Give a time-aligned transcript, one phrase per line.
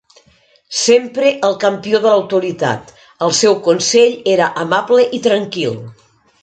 [0.83, 2.91] Sempre el campió de l'autoritat,
[3.29, 5.83] el seu consell era amable i tranquil.